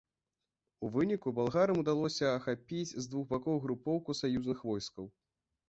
У 0.87 0.87
выніку 0.95 1.33
балгарам 1.39 1.77
ўдалося 1.83 2.25
ахапіць 2.39 2.87
з 2.95 3.03
двух 3.13 3.29
бакоў 3.37 3.63
групоўку 3.69 4.19
саюзных 4.25 4.69
войскаў. 4.75 5.05